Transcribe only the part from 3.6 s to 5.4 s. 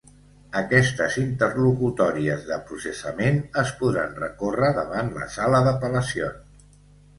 es podran recórrer davant la